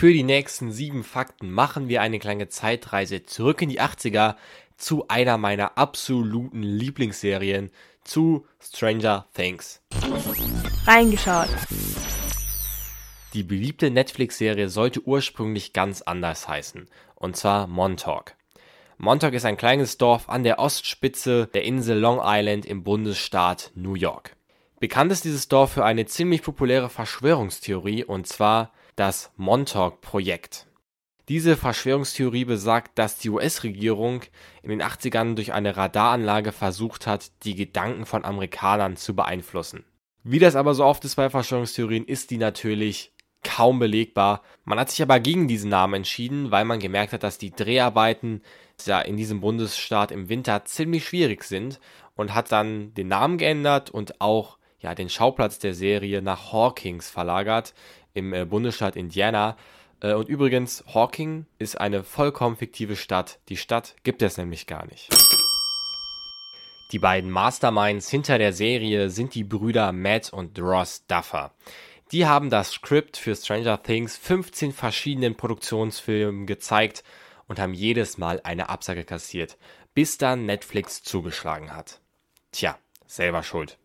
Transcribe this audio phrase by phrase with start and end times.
[0.00, 4.36] Für die nächsten sieben Fakten machen wir eine kleine Zeitreise zurück in die 80er
[4.78, 7.70] zu einer meiner absoluten Lieblingsserien,
[8.02, 9.82] zu Stranger Things.
[10.86, 11.50] Reingeschaut.
[13.34, 18.32] Die beliebte Netflix-Serie sollte ursprünglich ganz anders heißen, und zwar Montauk.
[18.96, 23.96] Montauk ist ein kleines Dorf an der Ostspitze der Insel Long Island im Bundesstaat New
[23.96, 24.34] York.
[24.78, 30.66] Bekannt ist dieses Dorf für eine ziemlich populäre Verschwörungstheorie, und zwar das Montauk-Projekt.
[31.26, 34.20] Diese Verschwörungstheorie besagt, dass die US-Regierung
[34.62, 39.84] in den 80ern durch eine Radaranlage versucht hat, die Gedanken von Amerikanern zu beeinflussen.
[40.22, 44.42] Wie das aber so oft ist bei Verschwörungstheorien, ist die natürlich kaum belegbar.
[44.64, 48.42] Man hat sich aber gegen diesen Namen entschieden, weil man gemerkt hat, dass die Dreharbeiten
[48.84, 51.80] ja in diesem Bundesstaat im Winter ziemlich schwierig sind
[52.16, 57.08] und hat dann den Namen geändert und auch ja den Schauplatz der Serie nach Hawkins
[57.08, 57.74] verlagert
[58.14, 59.56] im äh, Bundesstaat Indiana.
[60.00, 63.40] Äh, und übrigens, Hawking ist eine vollkommen fiktive Stadt.
[63.48, 65.08] Die Stadt gibt es nämlich gar nicht.
[66.92, 71.52] Die beiden Masterminds hinter der Serie sind die Brüder Matt und Ross Duffer.
[72.10, 77.04] Die haben das Skript für Stranger Things 15 verschiedenen Produktionsfilmen gezeigt
[77.46, 79.56] und haben jedes Mal eine Absage kassiert,
[79.94, 82.00] bis dann Netflix zugeschlagen hat.
[82.50, 83.79] Tja, selber schuld.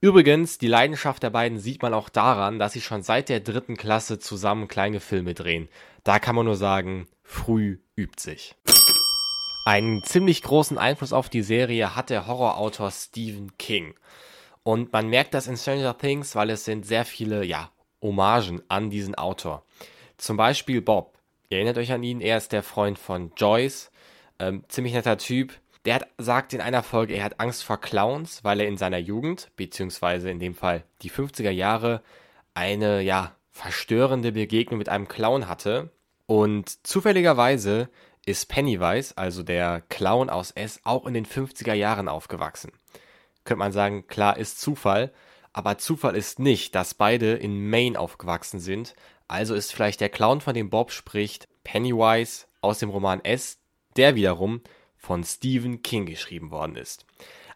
[0.00, 3.76] Übrigens, die Leidenschaft der beiden sieht man auch daran, dass sie schon seit der dritten
[3.76, 5.68] Klasse zusammen kleine Filme drehen.
[6.04, 8.54] Da kann man nur sagen, früh übt sich.
[9.64, 13.94] Einen ziemlich großen Einfluss auf die Serie hat der Horrorautor Stephen King.
[14.62, 18.90] Und man merkt das in Stranger Things, weil es sind sehr viele, ja, Hommagen an
[18.90, 19.64] diesen Autor.
[20.16, 21.18] Zum Beispiel Bob.
[21.48, 23.90] Ihr erinnert euch an ihn, er ist der Freund von Joyce.
[24.38, 25.54] Ähm, ziemlich netter Typ.
[25.84, 28.98] Der hat, sagt in einer Folge, er hat Angst vor Clowns, weil er in seiner
[28.98, 32.02] Jugend, beziehungsweise in dem Fall die 50er Jahre,
[32.54, 35.90] eine, ja, verstörende Begegnung mit einem Clown hatte.
[36.26, 37.88] Und zufälligerweise
[38.26, 42.72] ist Pennywise, also der Clown aus S, auch in den 50er Jahren aufgewachsen
[43.48, 45.10] könnte man sagen, klar ist Zufall,
[45.52, 48.94] aber Zufall ist nicht, dass beide in Maine aufgewachsen sind.
[49.26, 53.58] Also ist vielleicht der Clown, von dem Bob spricht, Pennywise aus dem Roman S,
[53.96, 54.60] der wiederum
[54.98, 57.06] von Stephen King geschrieben worden ist.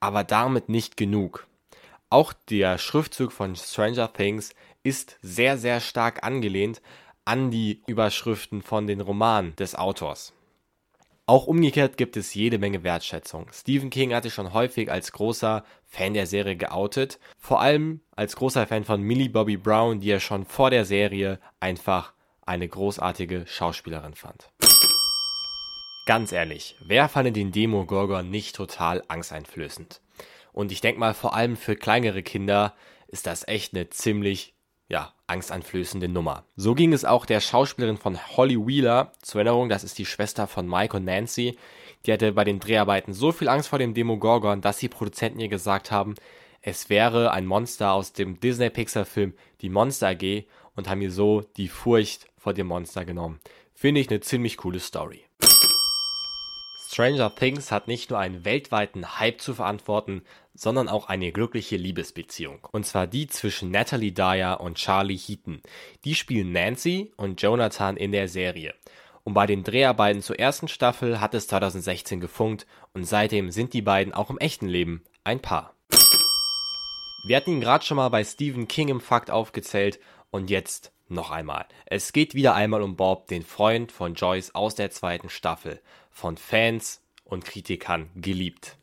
[0.00, 1.46] Aber damit nicht genug.
[2.10, 6.80] Auch der Schriftzug von Stranger Things ist sehr, sehr stark angelehnt
[7.24, 10.32] an die Überschriften von den Romanen des Autors.
[11.28, 13.48] Auch umgekehrt gibt es jede Menge Wertschätzung.
[13.52, 18.36] Stephen King hat sich schon häufig als großer Fan der Serie geoutet, vor allem als
[18.36, 23.44] großer Fan von Millie Bobby Brown, die er schon vor der Serie einfach eine großartige
[23.48, 24.52] Schauspielerin fand.
[26.06, 30.00] Ganz ehrlich, wer fand den Demogorgon nicht total angsteinflößend?
[30.52, 32.74] Und ich denke mal, vor allem für kleinere Kinder
[33.08, 34.54] ist das echt eine ziemlich
[34.88, 36.44] ja, angsteinflößende Nummer.
[36.54, 39.10] So ging es auch der Schauspielerin von Holly Wheeler.
[39.20, 41.58] Zur Erinnerung, das ist die Schwester von Mike und Nancy.
[42.06, 45.48] Die hatte bei den Dreharbeiten so viel Angst vor dem Demogorgon, dass die Produzenten ihr
[45.48, 46.14] gesagt haben,
[46.62, 50.44] es wäre ein Monster aus dem Disney-Pixar-Film Die Monster AG
[50.76, 53.40] und haben ihr so die Furcht vor dem Monster genommen.
[53.74, 55.24] Finde ich eine ziemlich coole Story.
[56.96, 60.22] Stranger Things hat nicht nur einen weltweiten Hype zu verantworten,
[60.54, 62.66] sondern auch eine glückliche Liebesbeziehung.
[62.72, 65.60] Und zwar die zwischen Natalie Dyer und Charlie Heaton.
[66.06, 68.72] Die spielen Nancy und Jonathan in der Serie.
[69.24, 73.82] Und bei den Dreharbeiten zur ersten Staffel hat es 2016 gefunkt und seitdem sind die
[73.82, 75.74] beiden auch im echten Leben ein Paar.
[77.26, 81.30] Wir hatten ihn gerade schon mal bei Stephen King im Fakt aufgezählt und jetzt noch
[81.30, 81.66] einmal.
[81.86, 85.80] Es geht wieder einmal um Bob, den Freund von Joyce aus der zweiten Staffel,
[86.10, 88.76] von Fans und Kritikern geliebt.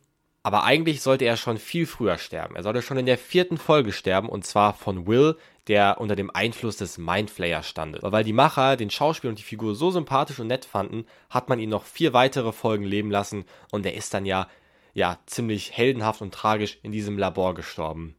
[0.45, 2.57] Aber eigentlich sollte er schon viel früher sterben.
[2.57, 6.29] Er sollte schon in der vierten Folge sterben und zwar von Will, der unter dem
[6.29, 7.97] Einfluss des Mindflayers stand.
[8.01, 11.59] Weil die Macher den Schauspieler und die Figur so sympathisch und nett fanden, hat man
[11.59, 14.49] ihn noch vier weitere Folgen leben lassen und er ist dann ja,
[14.93, 18.15] ja, ziemlich heldenhaft und tragisch in diesem Labor gestorben.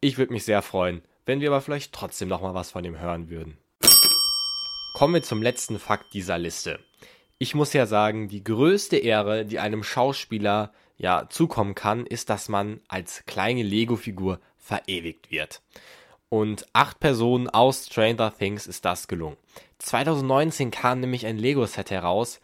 [0.00, 3.30] Ich würde mich sehr freuen, wenn wir aber vielleicht trotzdem nochmal was von ihm hören
[3.30, 3.56] würden.
[4.94, 6.80] Kommen wir zum letzten Fakt dieser Liste.
[7.38, 12.48] Ich muss ja sagen, die größte Ehre, die einem Schauspieler ja zukommen kann, ist, dass
[12.48, 15.62] man als kleine Lego-Figur verewigt wird.
[16.30, 19.36] Und acht Personen aus Stranger Things ist das gelungen.
[19.78, 22.40] 2019 kam nämlich ein Lego-Set heraus,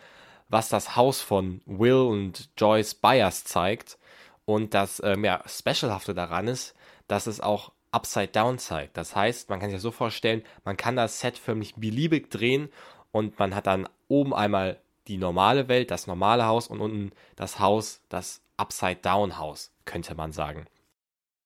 [0.49, 3.99] was das Haus von Will und Joyce Byers zeigt.
[4.44, 6.76] Und das ähm, ja, Specialhafte daran ist,
[7.08, 8.97] dass es auch Upside Down zeigt.
[8.97, 12.69] Das heißt, man kann sich das so vorstellen, man kann das Set förmlich beliebig drehen
[13.12, 14.79] und man hat dann oben einmal
[15.09, 20.67] die normale Welt, das normale Haus und unten das Haus, das Upside-Down-Haus, könnte man sagen.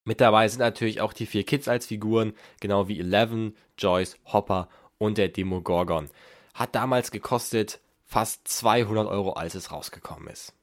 [0.03, 4.67] Mit dabei sind natürlich auch die vier Kids als Figuren, genau wie Eleven, Joyce, Hopper
[4.97, 6.09] und der Demogorgon.
[6.53, 10.53] Hat damals gekostet fast 200 Euro, als es rausgekommen ist.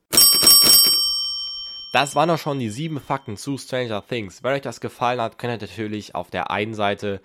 [1.90, 4.42] Das waren auch schon die sieben Fakten zu Stranger Things.
[4.42, 7.22] Wenn euch das gefallen hat, könnt ihr natürlich auf der einen Seite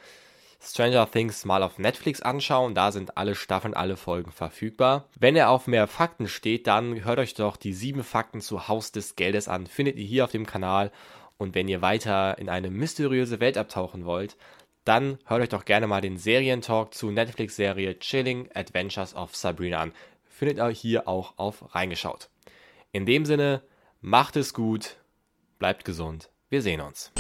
[0.62, 2.74] Stranger Things mal auf Netflix anschauen.
[2.74, 5.10] Da sind alle Staffeln, alle Folgen verfügbar.
[5.20, 8.94] Wenn ihr auf mehr Fakten steht, dann hört euch doch die sieben Fakten zu Haus
[8.94, 9.68] des Geldes an.
[9.68, 10.94] Findet ihr hier auf dem Kanal.
[11.38, 14.38] Und wenn ihr weiter in eine mysteriöse Welt abtauchen wollt,
[14.86, 19.94] dann hört euch doch gerne mal den Serientalk zu Netflix-Serie Chilling Adventures of Sabrina an.
[20.30, 22.30] Findet ihr hier auch auf reingeschaut.
[22.94, 23.62] In dem Sinne,
[24.04, 24.98] macht es gut,
[25.60, 27.12] bleibt gesund, wir sehen uns.